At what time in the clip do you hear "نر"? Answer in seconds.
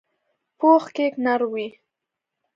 1.25-1.41